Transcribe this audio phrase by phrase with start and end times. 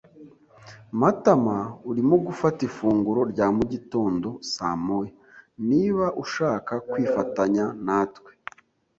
[0.99, 5.13] Matamaurimo gufata ifunguro rya mugitondo saa moya,
[5.69, 8.31] niba ushaka kwifatanya natwe.